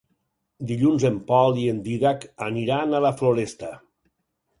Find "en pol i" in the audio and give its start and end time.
1.09-1.65